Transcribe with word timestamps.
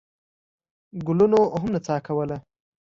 ګلونو 1.05 1.39
هم 1.61 1.65
نڅا 1.73 1.95
کوله. 2.05 2.37